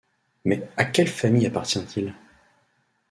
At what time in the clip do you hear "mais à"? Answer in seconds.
0.45-0.85